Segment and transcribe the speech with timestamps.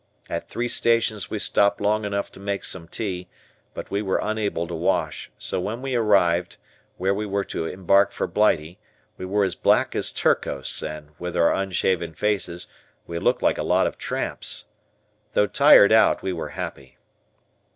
[0.27, 3.29] At three stations we stopped long enough to make some tea,
[3.75, 6.65] but were unable to wash, so when we arrived at B,
[6.97, 8.79] where we were to embark for Blighty,
[9.19, 12.65] we were as black as Turcos and, with our unshaven faces,
[13.05, 14.65] we looked like a lot of tramps.
[15.33, 16.97] Though tired out, we were happy.